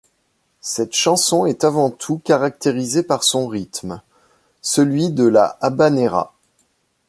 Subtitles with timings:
[0.61, 4.01] Cette chanson est avant tout caractérisée par son rythme,
[4.59, 6.33] celui de la habanera.